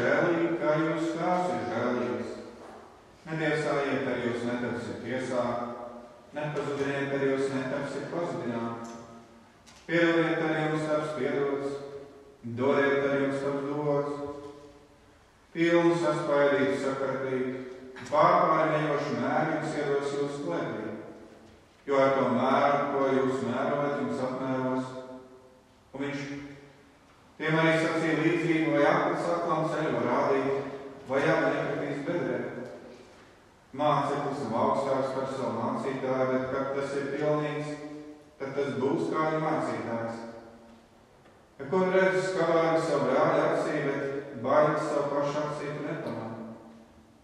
[0.00, 2.34] žēlīgi, kā jūs tās ir žēlīgs.
[3.26, 5.44] Netiesājiet, ar jūs netapsiet tiesā,
[6.36, 8.94] nepazudiniet, ar jūs netapsiet pazudināt.
[9.86, 11.74] Piedodiet, ar jums taps piedots,
[12.58, 14.22] dodiet, ar jums taps dots.
[15.56, 17.76] Pilnu saspaidīt, sakartīt,
[18.10, 20.90] pārpārņējošu mēru jums iedos jūsu klēpī.
[21.86, 24.90] Jo ar to mēru, ko jūs mērojat, jums apmēros,
[25.94, 26.26] un viņš
[27.38, 30.70] tiem arī sacīja līdzību, vai aplis aklam ceļu var rādīt,
[31.08, 32.38] vai jāpa nekritīs bedrē.
[33.76, 37.74] Māceklis nav augstāks par savu mācītāju, bet kad tas ir pilnīgs,
[38.40, 40.24] tad tas būs kā viņa mācītājs.
[41.70, 46.26] Kur redz skavāri savu brāļa acī, bet baigas savu pašu acī tu nepanā.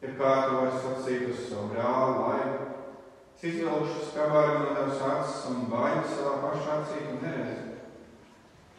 [0.03, 2.71] Ja kā tu vari sacīt uz savu brāli laivu,
[3.37, 7.72] es izvelšu skavāri no tavas acis un baigas savā pašā acī tu neredzi.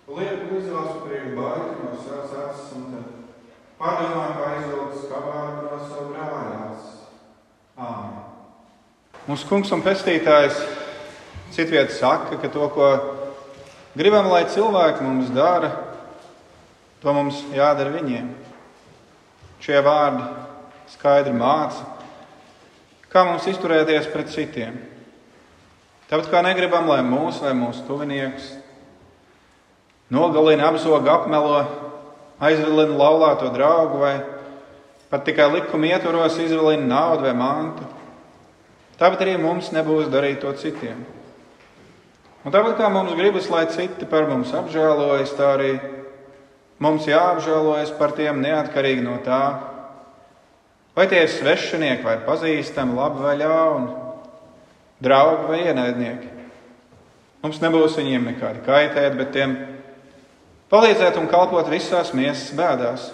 [0.04, 3.12] Lieku izvēlas priekš baigi no savas acis un tad
[3.80, 6.90] padomā, kā izvilkt skavāri no savu acis.
[7.80, 8.18] Āmen.
[9.30, 10.58] Mūsu kungs un pestītājs
[11.56, 12.90] citviet saka, ka to, ko
[13.96, 15.70] gribam, lai cilvēki mums dara,
[17.00, 18.28] to mums jādara viņiem.
[19.64, 20.26] Šie vārdi
[20.98, 21.88] skaidri māca,
[23.08, 24.76] kā mums izturēties pret citiem.
[26.12, 28.52] Tāpat kā negribam, lai mūsu vai mūsu tuvinieks
[30.14, 31.64] nogalina, apzoga, apmelo,
[32.44, 34.16] aizvilina laulāto draugu vai
[35.10, 37.88] pat tikai likuma ietvaros izvilina naudu vai mantu.
[39.00, 41.02] Tāpat arī mums nebūs darīt to citiem.
[42.44, 45.74] Un tāpat kā mums gribas, lai citi par mums apžēlojas, tā arī
[46.84, 49.44] mums jāapžēlojas par tiem neatkarīgi no tā,
[50.94, 53.94] vai tie ir svešinieki vai pazīstami, labi vai ļauni,
[55.04, 56.34] draugi vai ienaidnieki.
[57.44, 59.56] Mums nebūs viņiem nekādi kaitēt, bet tiem
[60.74, 63.12] palīdzēt un kalpot visās miesas bēdās.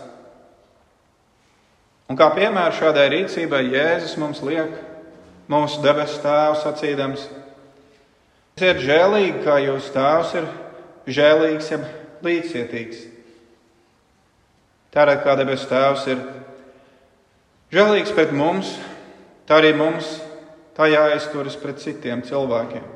[2.10, 4.72] Un kā piemēra šādai rīcībai Jēzus mums liek
[5.52, 7.28] mūsu debesu tēvu sacīdams:
[8.58, 10.48] Esiet žēlīgi, kā jūsu tēvs ir
[11.20, 11.86] žēlīgs, jeb
[12.26, 13.04] līdzcietīgs.
[14.95, 16.23] Tādēļ, kā debesu tēvs ir
[17.76, 18.73] žēlīgs pret mums,
[19.45, 20.16] tā arī mums
[20.80, 22.88] tā jāizturas pret citiem cilvēkiem.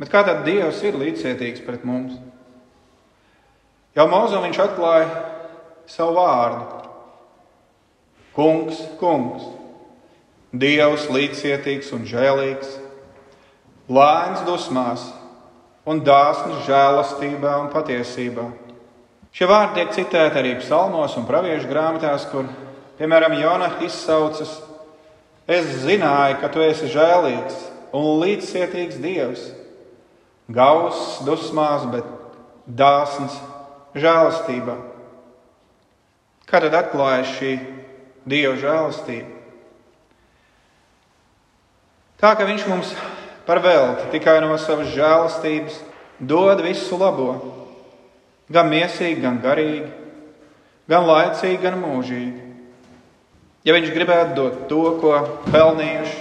[0.00, 2.16] Bet kā tad Dievs ir līdzcietīgs pret mums?
[3.96, 5.06] Jau mūzum viņš atklāja
[5.88, 6.82] savu vārdu.
[8.36, 9.46] Kungs, kungs,
[10.56, 12.76] Dievs līdzcietīgs un žēlīgs,
[13.92, 15.02] lēns dusmās
[15.88, 18.46] un dāsns žēlastībā un patiesībā.
[19.36, 22.46] Šie vārdi tiek citēti arī psalmos un praviešu grāmatās, kur,
[23.00, 24.58] piemēram, Jonah izsaucas:
[25.48, 27.58] Es zināju, ka tu esi žēlīgs
[27.96, 29.50] un līdzcietīgs Dievs,
[30.52, 32.08] gauss dusmās, bet
[32.66, 33.36] dāsns
[33.96, 34.76] žēlastībā.
[36.46, 37.56] Kā tad atklājas šī
[38.26, 39.32] Dieva žēlastību.
[42.18, 42.90] Tā ka Viņš mums
[43.46, 45.78] par velti tikai no savas žēlastības
[46.18, 47.36] dod visu labo,
[48.50, 49.90] gan mīsīgi, gan garīgi,
[50.90, 52.42] gan laicīgi, gan mūžīgi.
[53.66, 55.14] Ja Viņš gribētu dot to, ko
[55.50, 56.18] pelnījuši,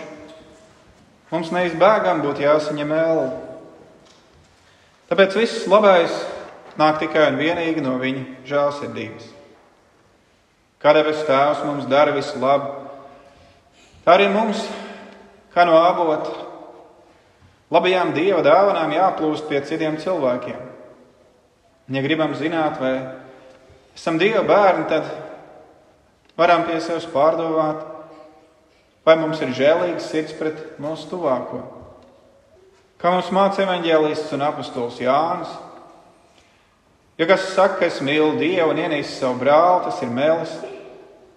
[1.32, 3.28] mums neizbēgami būtu jāsaņem ēlu.
[5.10, 6.14] Tāpēc viss labais
[6.80, 9.32] nāk tikai un vienīgi no Viņa žēlsirdības.
[10.86, 12.68] Debes Tēvs mums dara visu labu,
[14.06, 14.60] tā arī mums,
[15.56, 16.30] kā no avota,
[17.74, 20.60] labajām Dieva dāvanām jāplūst pie citiem cilvēkiem.
[21.90, 22.94] Ja gribam zināt, vai
[23.98, 25.10] esam Dieva bērni, tad
[26.38, 27.82] varam pie sevis pārdomāt,
[29.06, 31.64] vai mums ir žēlīgs sirds pret mūsu tuvāko.
[33.02, 35.50] Kā mums māca evanģēlists un apustulis Jānis,
[37.18, 40.56] ja kas saka, ka es mīlu Dievu un ienīstu savu brāli, tas ir melis.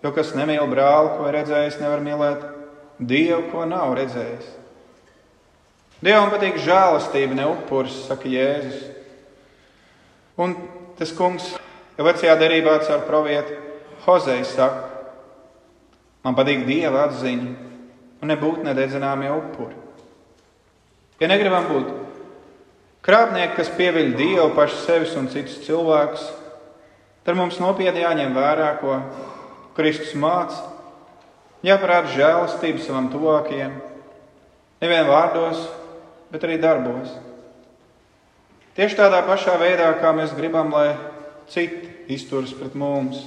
[0.03, 2.45] Jo kas nemīl brāli, ko ir redzējis, nevar mīlēt
[2.99, 4.55] Dievu, ko nav redzējis.
[5.99, 8.85] Dievam patīk žēlastība, ne upuris, saka Jēzus.
[10.39, 10.55] Un
[10.99, 11.51] tas kungs
[11.99, 13.57] jau vecajā derībā caur pravieti
[14.05, 14.87] Hozei saka,
[16.23, 17.49] man patīk Dieva atziņa
[18.23, 19.75] un nebūt nededzināmie upuri.
[21.19, 21.91] Ja negribam būt
[23.09, 26.27] krāpnieki, kas pieviļ Dievu pašu sevis un citus cilvēkus,
[27.25, 28.99] tad mums nopietni jāņem vērā, ko
[29.79, 30.61] Kristus māca,
[31.65, 33.79] jāparāda žēlastība savam tuvākajam,
[34.85, 35.65] nevien vārdos,
[36.29, 37.17] bet arī darbos.
[38.77, 40.93] Tieši tādā pašā veidā, kā mēs gribam, lai
[41.51, 43.25] citi izturas pret mums.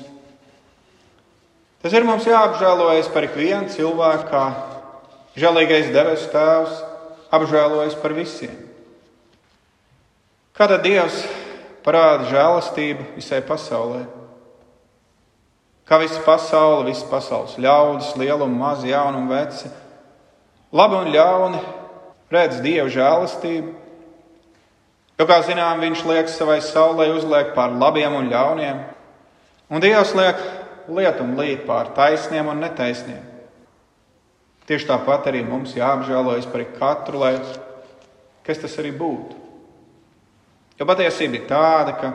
[1.81, 4.45] Tas ir mums jāapžēlojas par ikvienu cilvēku, kā
[5.41, 6.83] žēlīgais debesu Tēvs
[7.33, 8.70] apžēlojas par visiem.
[10.57, 11.21] Kā tad Dievs
[11.85, 14.05] parāda žēlastību visai pasaulē?
[15.91, 19.67] kā visa pasaule, visas pasaules ļaudis, liela un maza, jauna un veca,
[20.71, 21.59] labi un ļauni,
[22.31, 23.73] redz Dieva žēlastību.
[25.19, 28.79] Jo, kā zinām, Viņš liek savai saulē uzliek pār labiem un ļauniem,
[29.67, 30.39] un Dievs liek
[30.87, 33.27] lietu un līt pār taisniem un netaisniem.
[34.71, 37.35] Tieši tāpat arī mums jāapžēlojas par katru, lai
[38.47, 39.40] kas tas arī būtu.
[40.81, 42.09] Jo patiesība ir tāda, ka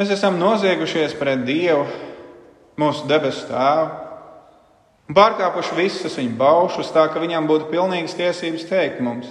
[0.00, 1.82] mēs esam noziegušies pret Dievu,
[2.80, 3.90] mūsu debesu tēvu,
[5.10, 9.28] un pārkāpuši visas viņa baušus, tā ka viņam būtu pilnīgas tiesības teikt mums,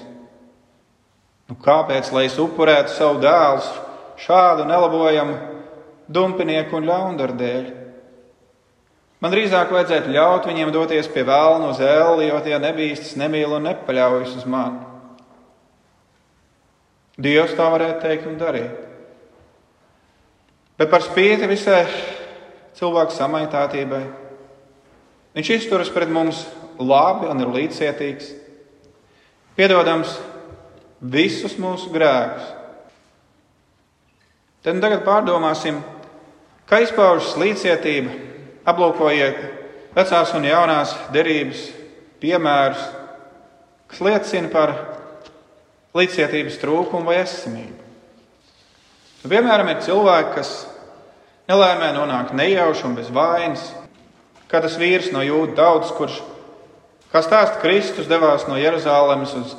[1.50, 3.66] nu, kāpēc lai es upurētu savu dēlu
[4.22, 5.40] šādu nelabojamu
[6.06, 7.66] dumpinieku un ļaundaru dēļ?
[9.18, 13.66] Man drīzāk vajadzētu ļaut viņiem doties pie vēlnu uz elli, jo tie nebīstas, nemīl un
[13.72, 14.91] nepaļaujas uz mani.
[17.20, 18.72] Dievs tā varētu teikt un darīt.
[20.80, 21.84] Bet par spīti visai
[22.78, 24.02] cilvēku samaitātībai,
[25.36, 26.46] viņš izturas pret mums
[26.80, 28.32] labi un ir līdzcietīgs,
[29.58, 30.16] piedodams
[31.02, 32.48] visus mūsu grēkus.
[34.62, 35.80] Tad tagad pārdomāsim,
[36.70, 38.14] kā izpaužas līdzcietība,
[38.70, 39.40] aplūkojiet
[39.96, 41.64] vecās un jaunās derības
[42.22, 42.82] piemērus,
[43.90, 44.76] kas liecina par
[45.98, 47.78] līdzcietības trūkumu vai esamību.
[49.22, 50.52] Piemēram, ir cilvēki, kas
[51.52, 53.68] nelēmē nonāk nejauši un bez vainas,
[54.50, 56.22] kā tas vīrs no jūda tautas, kurš,
[57.12, 59.56] kā stāsta Kristus, devās no Jeruzalemes uz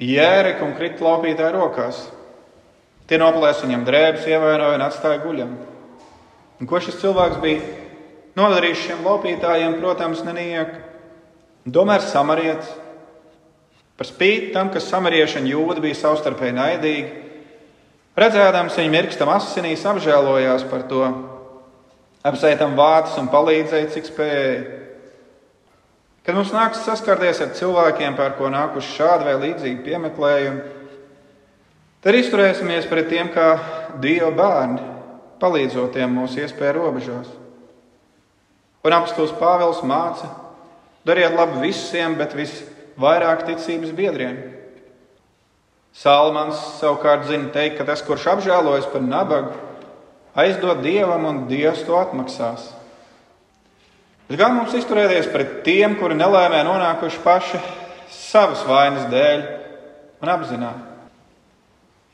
[0.00, 2.00] Jēriku un krita laupītāju rokās.
[3.04, 5.52] Tie noplēs viņam drēbes, ievainoja un atstāja guļam.
[6.60, 7.60] Un ko šis cilvēks bija
[8.38, 10.72] nodarījis šiem laupītājiem, protams, neniek.
[11.68, 12.72] Tomēr samarietis
[13.94, 17.10] Par spīti tam, ka samarieši un jūdi bija savstarpēji naidīgi,
[18.18, 21.04] redzēdams viņu mirkstam asinīs, apžēlojās par to,
[22.26, 24.56] apsētam vācis un palīdzēja, cik spēja.
[26.26, 30.66] Kad mums nāks saskarties ar cilvēkiem, par ko nākuši šādi vai līdzīgi piemeklējumi,
[32.02, 33.48] tad izturēsimies pret tiem kā
[34.02, 34.82] Dieva bērni,
[35.38, 37.30] palīdzot tiem mūsu iespēju robežās.
[38.84, 40.32] Un apstults Pāvils māca,
[41.06, 44.38] dariet labu visiem, bet visiem vairāk ticības biedriem.
[45.94, 49.52] Salmans savukārt zina teikt, ka tas, kurš apžēlojas par nabagu,
[50.34, 52.72] aizdod dievam un dievs to atmaksās.
[54.26, 57.60] Bet gan mums izturēties pret tiem, kuri nelēmē nonākuši paši
[58.10, 59.46] savas vainas dēļ
[60.24, 60.90] un apzināti.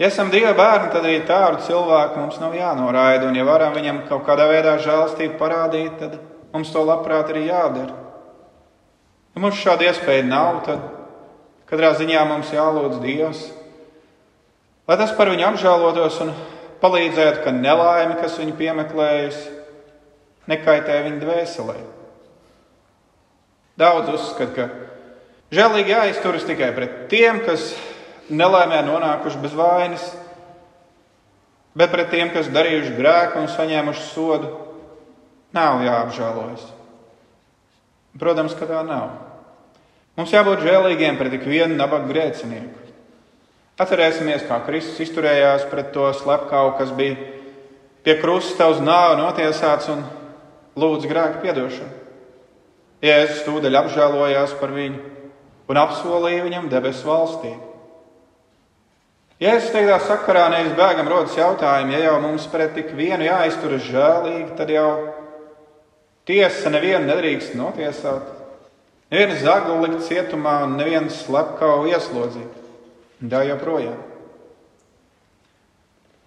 [0.00, 3.26] Ja esam Dieva bērni, tad arī tādu cilvēku mums nav jānoraida.
[3.28, 6.14] Un, ja varam viņam kaut kādā veidā žēlastību parādīt, tad
[6.54, 8.00] mums to labprāt arī jādara.
[9.34, 10.82] Ja mums šāda iespēja nav, tad
[11.70, 13.44] katrā ziņā mums jālūdz Dievs,
[14.90, 16.32] lai tas par viņu apžēlotos un
[16.82, 19.44] palīdzētu, ka nelaime, kas viņu piemeklējusi,
[20.50, 21.76] nekaitē viņa dvēselē.
[23.80, 27.70] Daudz uzskata, ka žēlīgi jāizturas tikai pret tiem, kas
[28.30, 30.08] nelaimē nonākuši bez vainas,
[31.78, 34.50] bet pret tiem, kas darījuši grēku un saņēmuši sodu,
[35.54, 36.66] nav jāapžēlojas.
[38.18, 39.12] Protams, ka tā nav.
[40.18, 42.88] Mums jābūt žēlīgiem pret ikvienu nabaga grēcinieku.
[43.80, 47.16] Atcerēsimies, kā Kristus izturējās pret to slepkavu, kas bija
[48.04, 50.02] pie krusta uz nāvi notiesāts un
[50.80, 51.96] lūdz grēku piedošanu.
[53.00, 55.00] Jēzus tūdaļ apžēlojās par viņu
[55.70, 57.70] un apsolīja viņam debesu valstību.
[59.40, 64.50] Jēzus teiktā sakarā nevis bēgam rodas jautājumi, ja jau mums pret tik vienu jāizturas žēlīgi,
[64.58, 64.90] tad jau
[66.30, 68.28] Tiesa nevienu nedrīkst notiesāt.
[69.10, 72.52] Nevienu zaglu likt cietumā un nevienu slepkavu ieslodzīt.
[73.26, 73.99] Tā joprojām.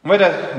[0.03, 0.17] Vai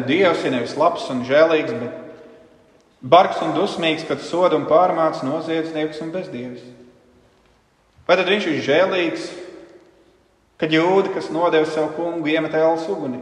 [0.08, 6.00] Dievs ir nevis labs un žēlīgs, bet bargs un dusmīgs, kad soda un pārmāca noziedznieks
[6.00, 6.64] un bezdievs?
[8.08, 9.28] Vai tad viņš ir žēlīgs,
[10.56, 13.20] kad jūda, kas nodeva savu kungu, iemet ēlas uguni?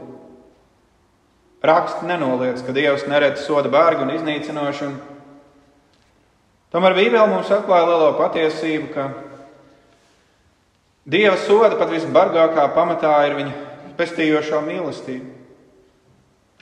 [1.67, 5.11] Raksts nenoliedz, ka Dievs neredz soda bārgu un iznīcinošanu
[6.73, 9.11] Tomēr Bībele mums atklāja lielo patiesību, ka
[11.03, 15.27] Dieva soda pat visbargākā pamatā ir viņa pestījošā mīlestība.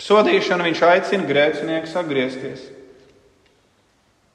[0.01, 2.63] Sodīšanu viņš aicina grēciniekus atgriezties.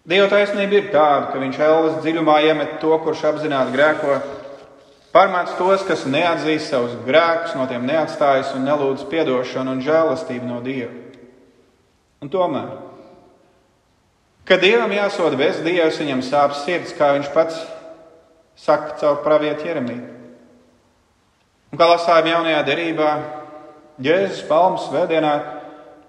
[0.06, 4.20] Dieva taisnība ir tāda, ka viņš ēlas dziļumā iemet to, kurš apzināti grēko,
[5.16, 10.62] pārmāc tos, kas neatzīst savus grēkus, no tiem neatstājas un nelūdz atdošanu un žēlastību no
[10.62, 10.94] Dieva.
[12.22, 12.70] Un tomēr
[14.46, 17.58] Kad dievam jāsoda bezdievs, viņam sāp sirds, kā viņš pats
[18.62, 20.04] saka caur pravietu Jeremiju.
[21.74, 23.12] Un kā lasājām jaunajā derībā,
[24.06, 25.34] Jēzus palmas svētdienā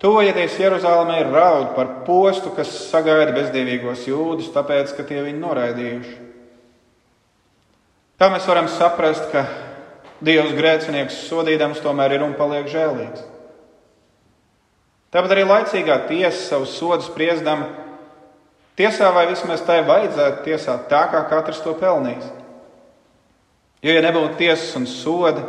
[0.02, 6.16] Tuvojoties Jeruzalemē, raud par postu, kas sagaida bezdīvīgos jūdus, tāpēc, ka tie viņu noraidījuši.
[8.20, 9.46] Tā mēs varam saprast, ka
[10.24, 13.24] Dievs grēcinieks sodīdams tomēr ir un paliek žēlīgs.
[15.12, 17.85] Tāpat arī laicīgā tiesa savu sodu spriedama
[18.78, 22.28] tiesā vai vismaz tai vajadzētu tiesāt tā, kā katrs to pelnījis.
[23.84, 25.44] Jo, ja nebūtu tiesas un soda,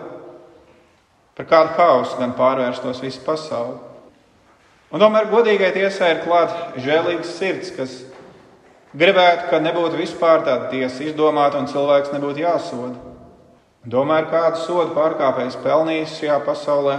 [1.37, 3.77] par kādu hausu gan pārvērstos visa pasaule.
[4.91, 7.97] Un tomēr godīgai tiesai ir klāta žēlīgs sirds, kas
[8.95, 12.95] gribētu, ka nebūtu vispār tāda tiesa izdomāta un cilvēks nebūtu jāsoda.
[13.87, 16.97] Domāju, kādu sodu pārkāpējs pelnījis šajā pasaulē,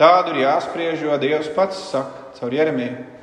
[0.00, 3.15] tādu ir jāspriež, jo Dievs pats saka caur Jeremiju.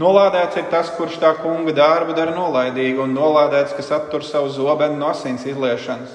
[0.00, 4.96] Nolādēts ir tas, kurš tā kunga darbu dara nolaidīgi, un nolādēts, kas attur savu zobenu
[4.96, 6.14] no asins izliešanas.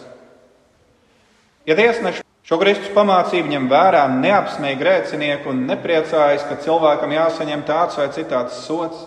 [1.68, 7.98] Ja tiesneši Šo Kristus pamācību ņem vērā, neapsmēja grēcinieku un nepriecājas, ka cilvēkam jāsaņem tāds
[8.00, 9.02] vai citāds sots.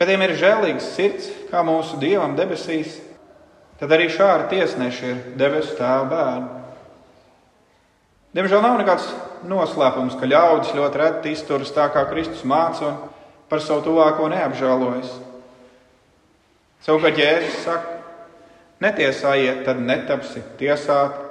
[0.00, 2.94] Bet tiem ir žēlīgs sirds, kā mūsu dievam debesīs,
[3.76, 6.48] tad arī šādi tiesneši ir debesu tēva bērni.
[8.38, 9.12] Diemžēl nav nekāds
[9.52, 12.94] noslēpums, ka ļaudis ļoti reti izturas tā, kā Kristus māca,
[13.48, 15.14] par savu tuvāko neapžēlojas.
[16.84, 17.96] Savukārt Jēzus saka,
[18.84, 21.28] netiesājiet, tad netapsiet tiesāti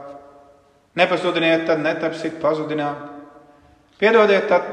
[0.98, 3.04] Nepazudiniet, tad netapsiet pazudināt.
[4.02, 4.66] Piedodiet, tad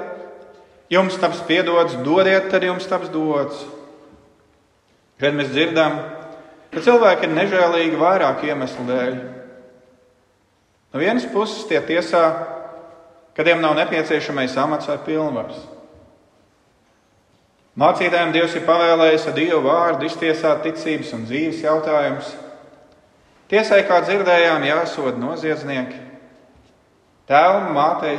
[0.92, 3.60] jums taps piedots, dodiet, tad jums taps dots.
[5.20, 5.98] Šeit mēs dzirdam,
[6.72, 9.14] ka cilvēki ir nežēlīgi vairāk iemeslu dēļ.
[10.94, 12.24] No vienas puses tie tiesā,
[13.36, 15.60] ka tiem nav nepieciešamais amats vai pilnvars.
[17.74, 22.28] Mācītājiem Dievs ir pavēlējis ar Dievu vārdu iztiesāt ticības un dzīves jautājumus.
[23.50, 25.98] Tiesai, kā dzirdējām, jāsod noziedznieki.
[27.26, 28.14] Tēvam, mātei,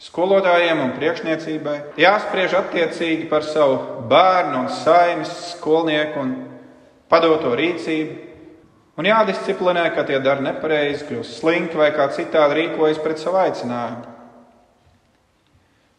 [0.00, 6.34] skolotājiem un priekšniecībai jāspriež attiecīgi par savu bērnu un saimes, skolnieku un
[7.12, 8.18] padoto rīcību,
[8.96, 14.14] un jādisciplinē, ka tie dara nepareizi, kļūst slinki vai kā citādi rīkojas pret savu aicinājumu.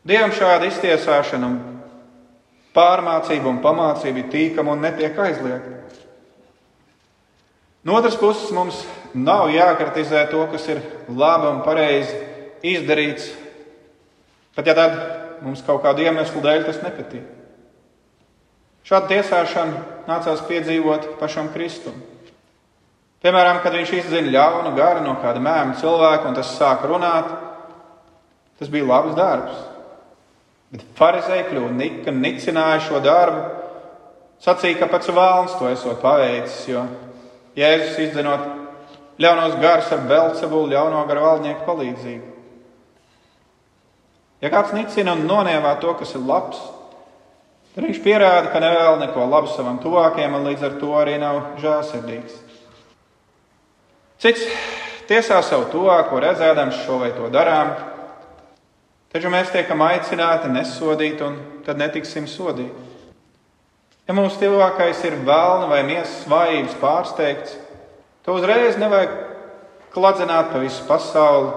[0.07, 1.49] Dievam šāda iztiesāšana,
[2.77, 5.75] pārmācība un pamācība ir tīkama un netiek aizliegta.
[7.87, 8.81] No otras puses, mums
[9.15, 12.17] nav jākritizē to, kas ir labi un pareizi
[12.67, 13.29] izdarīts,
[14.57, 14.97] pat ja tad
[15.45, 17.23] mums kaut kādu iemeslu dēļ tas nepatīk.
[18.87, 21.95] Šādu tiesāšanu nācās piedzīvot pašam Kristum.
[23.23, 27.31] Piemēram, kad viņš izzina ļaunu garu no kāda mēma cilvēka un tas sāk runāt,
[28.59, 29.63] tas bija labs darbs.
[30.73, 33.43] Bet farizēji kļuva nika, nicināja šo darbu,
[34.43, 36.83] sacīja, ka pats vēlns to esot paveicis, jo
[37.57, 38.43] Jēzus izdzenot
[39.21, 42.33] ļaunos garus ar Belcebulu, ļauno garu valdnieku palīdzību.
[44.43, 46.59] Ja kāds nicina un nonievā to, kas ir labs,
[47.73, 51.55] tad viņš pierāda, ka nevēl neko labu savam tuvākajam un līdz ar to arī nav
[51.63, 52.35] žēlsirdīgs.
[54.21, 54.43] Cits
[55.09, 57.73] tiesā savu tuvāko redzēdams šo vai to darām,
[59.13, 62.85] taču mēs tiekam aicināti nesodīt un tad netiksim sodīti.
[64.07, 67.57] Ja mūsu tuvākais ir vēlna vai miesas vājības pārsteigts,
[68.23, 69.15] to uzreiz nevajag
[69.91, 71.49] kladzināt pa visu pasauli,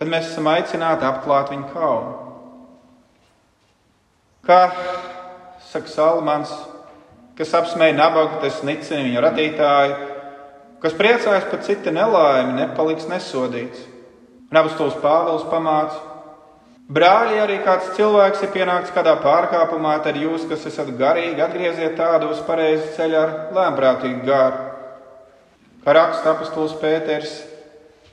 [0.00, 2.14] bet mēs esam aicināti apklāt viņu kaunu.
[4.44, 4.58] Kā
[5.70, 6.50] saka Salmans,
[7.38, 9.94] kas apsmēja nabagu, tas nicina viņa radītāju,
[10.82, 13.86] kas priecājas par citu nelaimi, nepaliks nesodīts.
[14.50, 16.13] Un apustulis Pāvils pamāca,
[16.84, 22.28] Brāļi, arī kāds cilvēks ir pienācis kādā pārkāpumā, tad jūs, kas esat garīgi, atgrieziet tādu
[22.34, 24.66] uz pareizu ceļu ar lēmprātīgu gāru.
[25.84, 27.32] Kā raksta apustulis Pēters,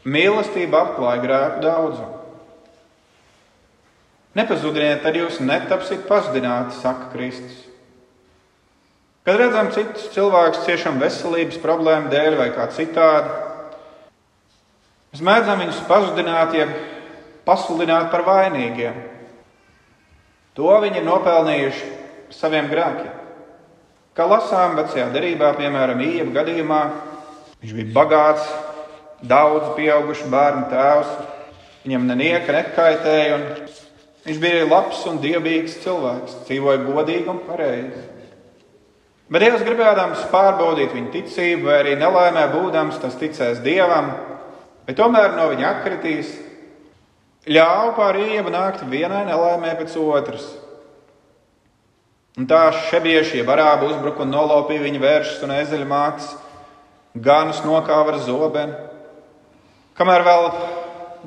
[0.08, 2.22] mīlestība apklāja grēku daudzumu.
[4.40, 7.66] Nepazudiniet, tad jūs netapsiet pazudināti, saka Kristus.
[9.28, 13.36] Kad redzam citus cilvēkus ciešam veselības problēmu dēļ vai kā citādi,
[15.12, 16.70] mēs mēdzam viņus pazudināt, ja
[17.48, 19.00] pasludināt par vainīgiem.
[20.60, 21.90] To viņi ir nopelnījuši
[22.36, 23.18] saviem grēkiem.
[24.12, 26.82] Kā lasām vecajā derībā, piemēram, Ieva gadījumā,
[27.62, 28.50] viņš bija bagāts,
[29.24, 31.14] daudz pieaugušu bērnu tēvs,
[31.86, 33.46] viņam nenieka nekaitēja, un
[34.28, 38.04] viņš bija labs un dievīgs cilvēks, dzīvoja godīgi un pareizi.
[39.32, 44.12] Bet Dievs gribēdams pārbaudīt viņa ticību, vai arī nelaimē būdams, tas ticēs Dievam,
[44.84, 46.34] bet tomēr no viņa atkritīs,
[47.50, 50.46] ļāva pāri iebu nākt vienai nelaimē pēc otras.
[52.38, 56.30] Un tā šebieši, ja varāba uzbruka un nolaupīja viņa vēršas un ezeļa mātes,
[57.16, 58.78] ganus nokāva ar zobenu.
[59.98, 60.48] Kamēr vēl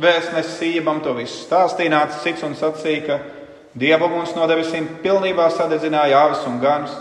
[0.00, 3.18] vēstnesis Ībam to visu stāstīja, nāca cits un sacīja, ka
[3.74, 6.94] Dieva mums no debesīm pilnībā sadedzināja avis un ganus.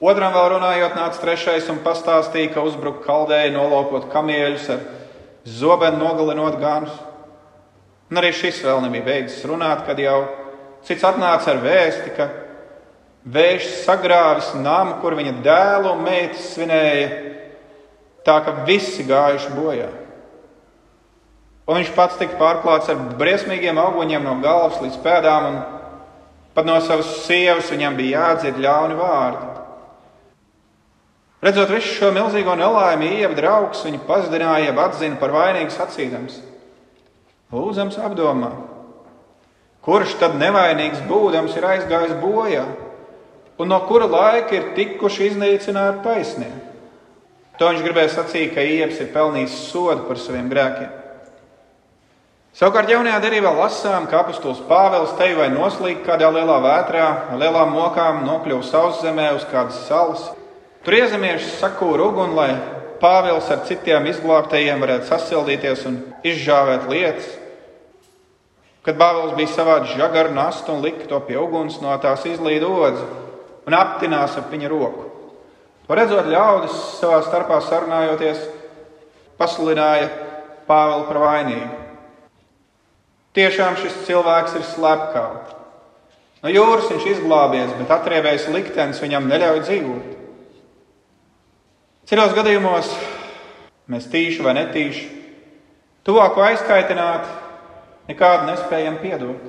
[0.00, 4.82] Otram vēl runājot, nāca trešais un pastāstīja, ka uzbruka kaldēji, nolopot kamieļus ar
[5.48, 6.92] zobenu, nogalinot ganus.
[8.10, 10.18] Un arī šis vēl nebija beidzis runāt, kad jau
[10.86, 12.26] cits atnāca ar vēsti, ka
[13.30, 17.10] vējš sagrāvis namu, kur viņa dēlu un meitas svinēja,
[18.26, 19.90] tā ka visi gājuši bojā.
[21.70, 25.60] Un viņš pats tika pārklāts ar briesmīgiem auguņiem no galvas līdz pēdām, un
[26.56, 29.46] pat no savas sievas viņam bija jādzird ļauni vārdi.
[31.40, 36.40] Redzot visu šo milzīgo nelaimi, Ieva draugs viņu pazudināja, jeb atzina par vainīgu sacīdams.
[37.50, 38.52] Lūdzams apdomā,
[39.82, 42.62] kurš tad nevainīgs būdams ir aizgājis bojā,
[43.58, 46.52] un no kura laika ir tikuši iznīcināti taisnie.
[47.58, 50.94] To viņš gribēja sacīt, ka Ievs ir pelnījis sodu par saviem grēkiem.
[52.56, 57.06] Savukārt jaunajā derībā lasām, ka apustulis Pāvils te vai noslīd kādā lielā vētrā,
[57.38, 60.24] lielām mokām nokļuva sauszemē uz kādas salas.
[60.86, 62.50] Tur iezemieši sakūra uguni, lai
[63.00, 67.28] Pāvils ar citiem izglābtajiem varētu sasildīties un izžāvēt lietas.
[68.84, 73.06] Kad Pāvils bija savāds žagaru nastu un lika to pie uguns, no tās izlīd odzi
[73.68, 75.06] un aptinās ap viņa roku.
[75.86, 78.44] To redzot, ļaudis savā starpā sarunājoties,
[79.40, 80.10] pasludināja
[80.68, 81.80] Pāvilu par vainīgu.
[83.34, 85.56] Tiešām šis cilvēks ir slepkavs.
[86.40, 90.19] No jūras viņš izglābies, bet atriebējis liktenis viņam neļauj dzīvot.
[92.10, 92.90] Citos gadījumos
[93.90, 95.04] mēs tīši vai netīši
[96.06, 97.28] tuvāko aizkaitināt
[98.10, 99.44] nekādu nespējam piedot.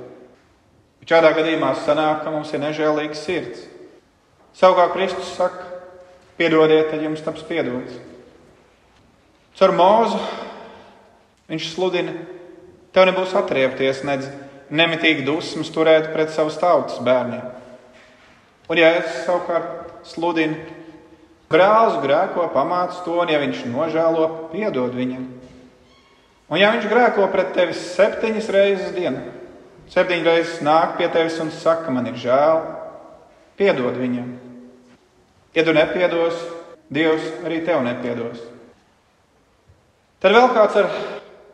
[1.01, 3.63] Bet šādā gadījumā sanāk, ka mums ir nežēlīgs sirds.
[4.53, 5.65] Savukārt Kristus saka,
[6.37, 7.97] piedodiet, tad jums taps piedots.
[9.57, 10.21] Caur mūzu
[11.49, 12.13] viņš sludina
[12.91, 14.27] Tev nebūs atriepties, nedz
[14.71, 17.45] nemitīgi dusmas turēt pret savas tautas bērniem.
[18.67, 20.57] Un, ja es savukārt sludinu,
[21.51, 25.27] brālis grēko, pamāc to, un ja viņš nožēlo, piedod viņam.
[26.51, 29.21] Un, ja viņš grēko pret tevi septiņas reizes dienā,
[29.93, 32.63] septiņas reizes nāk pie tevis un saka, man ir žēl,
[33.59, 34.33] piedod viņam.
[35.55, 36.39] Ja tu nepiedos,
[36.91, 38.41] Dievs arī tev nepiedos.
[40.19, 40.89] Tad vēl kāds ar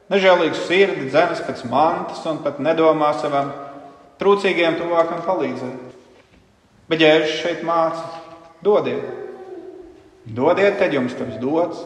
[0.09, 3.51] nežēlīgu sirdi, dzenas pēc mantas un pat nedomā savam
[4.17, 5.93] trūcīgiem tuvākam palīdzēt.
[6.89, 8.01] Bet ģērbs šeit māca,
[8.65, 9.26] dodiet,
[10.35, 11.85] dodiet, tad jums tas dots.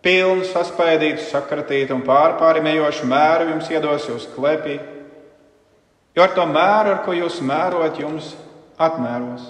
[0.00, 4.78] Pilnu, saspēdītu, sakratītu un pārpārimējošu mēru jums iedos jūs klepī,
[6.16, 8.32] jo ar to mēru, ar ko jūs mērot, jums
[8.80, 9.44] atmēros.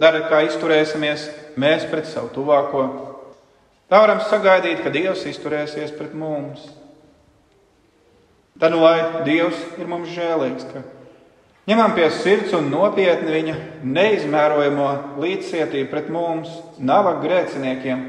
[0.00, 1.28] Dariet, kā izturēsimies
[1.60, 2.86] mēs pret savu tuvāko
[3.92, 6.62] Tā varam sagaidīt, ka Dievs izturēsies pret mums.
[8.56, 10.80] Tad, nu, lai Dievs ir mums žēlīgs, ka
[11.70, 14.88] ņemam pie sirds un nopietni viņa neizmērojamo
[15.22, 18.02] līdzcietību pret mums, nabaga grēciniekiem,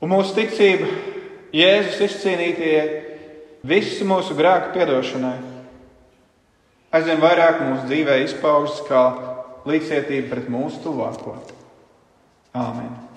[0.00, 0.90] un mūsu ticība
[1.50, 2.74] Jēzus izcīnītie
[3.66, 5.36] visu mūsu grēku piedošanai.
[6.94, 9.04] Aizvien vairāk mūsu dzīvē izpaužas kā
[9.66, 11.36] līdzcietība pret mūsu tuvāko.
[12.54, 13.09] Āmen!